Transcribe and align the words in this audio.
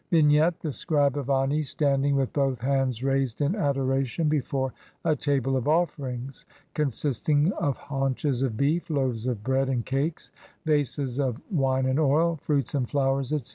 ]Vignette: 0.09 0.59
The 0.61 0.73
scribe 0.73 1.29
Ani 1.29 1.61
standing, 1.61 2.15
with 2.15 2.33
both 2.33 2.59
hands 2.61 3.03
raised 3.03 3.39
in 3.39 3.53
adoration, 3.55 4.27
before 4.27 4.73
a 5.05 5.15
table 5.15 5.55
of 5.55 5.67
offerings 5.67 6.43
consisting 6.73 7.53
of 7.53 7.77
haunches 7.77 8.41
of 8.41 8.57
beef, 8.57 8.89
loaves 8.89 9.27
of 9.27 9.43
bread 9.43 9.69
and 9.69 9.85
cakes, 9.85 10.31
vases 10.65 11.19
of 11.19 11.39
wine 11.51 11.85
and 11.85 11.99
oil, 11.99 12.37
fruits 12.41 12.73
and 12.73 12.89
flowers, 12.89 13.31
etc. 13.31 13.49